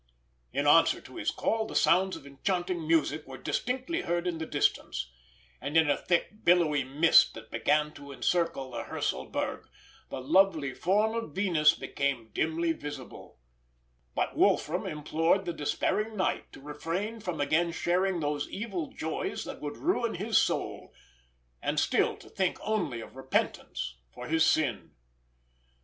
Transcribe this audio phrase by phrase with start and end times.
[0.51, 4.47] In answer to his call, the sounds of enchanting music were distinctly heard in the
[4.47, 5.11] distance,
[5.61, 9.65] and in a thick, billowy mist that began to encircle the Hörselberg,
[10.09, 13.37] the lovely form of Venus became dimly visible;
[14.15, 19.61] but Wolfram implored the despairing Knight to refrain from again sharing these evil joys that
[19.61, 20.91] would ruin his soul,
[21.61, 24.95] and still to think only of repentance for his sin.